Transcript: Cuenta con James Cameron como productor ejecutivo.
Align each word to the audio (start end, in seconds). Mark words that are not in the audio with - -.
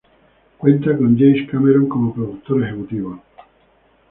Cuenta 0.57 0.97
con 0.97 1.15
James 1.15 1.47
Cameron 1.47 1.87
como 1.87 2.11
productor 2.11 2.63
ejecutivo. 2.63 3.21